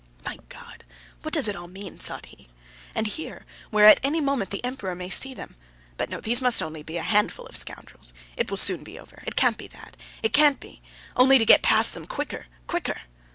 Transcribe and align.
"My 0.25 0.39
God! 0.49 0.83
What 1.21 1.31
does 1.35 1.47
it 1.47 1.55
all 1.55 1.67
mean?" 1.67 1.99
thought 1.99 2.25
he. 2.25 2.47
"And 2.95 3.05
here, 3.05 3.45
where 3.69 3.85
at 3.85 3.99
any 4.01 4.19
moment 4.19 4.49
the 4.49 4.63
Emperor 4.63 4.95
may 4.95 5.11
see 5.11 5.35
them.... 5.35 5.55
But 5.95 6.09
no, 6.09 6.19
these 6.19 6.41
must 6.41 6.57
be 6.59 6.65
only 6.65 6.97
a 6.97 7.03
handful 7.03 7.45
of 7.45 7.55
scoundrels. 7.55 8.15
It 8.35 8.49
will 8.49 8.57
soon 8.57 8.83
be 8.83 8.97
over, 8.97 9.21
it 9.27 9.35
can't 9.35 9.59
be 9.59 9.67
that, 9.67 9.95
it 10.23 10.33
can't 10.33 10.59
be! 10.59 10.81
Only 11.15 11.37
to 11.37 11.45
get 11.45 11.61
past 11.61 11.93
them 11.93 12.07
quicker, 12.07 12.47
quicker!" 12.65 13.01